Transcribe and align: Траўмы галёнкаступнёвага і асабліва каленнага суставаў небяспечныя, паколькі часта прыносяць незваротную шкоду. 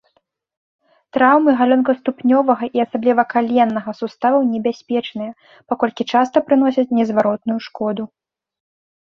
Траўмы 1.17 1.51
галёнкаступнёвага 1.59 2.65
і 2.77 2.83
асабліва 2.85 3.25
каленнага 3.33 3.91
суставаў 3.99 4.41
небяспечныя, 4.55 5.31
паколькі 5.75 6.03
часта 6.17 6.37
прыносяць 6.49 6.89
незваротную 7.03 7.59
шкоду. 7.69 8.03